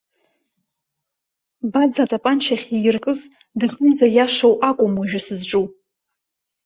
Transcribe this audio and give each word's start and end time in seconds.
Баӡ 1.71 1.93
атапанча 2.03 2.55
ахьииркыз, 2.59 3.19
дахьынӡаиашоу 3.59 4.55
акәым 4.69 4.93
уажәы 4.99 5.21
сызҿу. 5.25 5.65